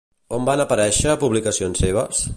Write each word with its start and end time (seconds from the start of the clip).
On 0.37 0.47
van 0.49 0.63
aparèixer 0.63 1.15
publicacions 1.27 1.85
seves? 1.87 2.25